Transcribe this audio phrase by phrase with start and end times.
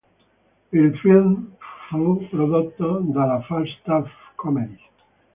[0.71, 1.51] Il film
[1.87, 4.79] fu prodotto dalla Falstaff Comedies.